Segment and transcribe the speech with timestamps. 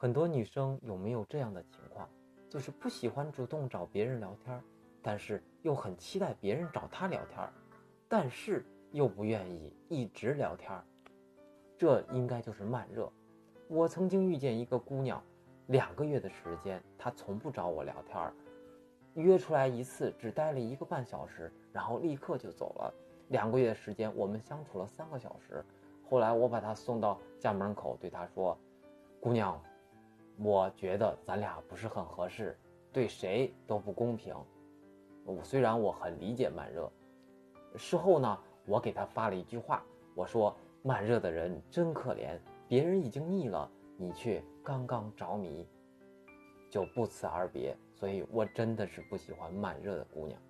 [0.00, 2.08] 很多女生有没有这样的情况，
[2.48, 4.58] 就是不喜欢主动找别人聊天，
[5.02, 7.46] 但是又很期待别人找她聊天，
[8.08, 10.72] 但是又不愿意一直聊天，
[11.76, 13.12] 这应该就是慢热。
[13.68, 15.22] 我曾经遇见一个姑娘，
[15.66, 18.32] 两个月的时间，她从不找我聊天，
[19.22, 22.94] 约出来一次只待了一个半小时，然后立刻就走了。
[23.28, 25.62] 两个月的时间，我们相处了三个小时。
[26.08, 28.56] 后来我把她送到家门口，对她说
[29.20, 29.62] ：“姑娘，
[30.42, 32.58] 我觉得咱俩不是很合适，
[32.90, 34.34] 对谁都不公平。
[35.26, 36.90] 我虽然我很理解慢热。
[37.76, 45.68] 事后呢，我给她发了一句话，我说：慢热的人真可怜，别人已经腻了，你却刚刚着迷，
[46.70, 47.76] 就不辞而别。
[47.92, 50.40] 所以我真的是不喜欢慢热的姑娘。”